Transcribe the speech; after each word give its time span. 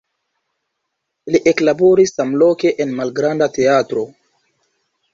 Li 1.35 1.41
eklaboris 1.53 2.15
samloke 2.17 2.75
en 2.87 2.99
malgranda 3.03 3.53
teatro. 3.61 4.11